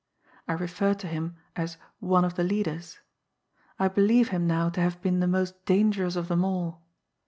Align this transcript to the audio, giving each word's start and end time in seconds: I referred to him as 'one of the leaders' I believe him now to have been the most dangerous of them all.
I 0.47 0.53
referred 0.53 0.97
to 1.01 1.07
him 1.07 1.35
as 1.55 1.77
'one 1.99 2.25
of 2.25 2.33
the 2.33 2.43
leaders' 2.43 2.97
I 3.77 3.87
believe 3.87 4.29
him 4.29 4.47
now 4.47 4.69
to 4.69 4.81
have 4.81 4.99
been 4.99 5.19
the 5.19 5.27
most 5.27 5.63
dangerous 5.65 6.15
of 6.15 6.27
them 6.27 6.43
all. 6.43 6.81